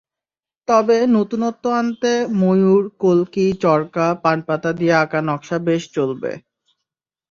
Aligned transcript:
তবে 0.67 0.97
নতুনত্ব 1.15 1.63
আনতে 1.79 2.11
ময়ূর, 2.39 2.83
কলকি, 3.01 3.45
চরকা, 3.63 4.07
পানপাতা 4.23 4.69
দিয়ে 4.79 4.93
আঁকা 5.03 5.19
নকশা 5.27 5.57
বেশ 5.67 5.83
চলবে। 5.95 6.31